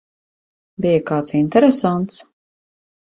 Bija 0.85 1.03
kāds 1.11 1.35
interesants? 1.43 2.21